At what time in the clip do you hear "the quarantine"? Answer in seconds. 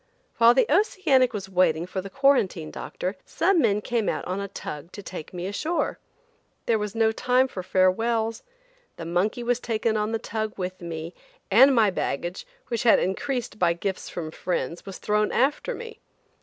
2.01-2.71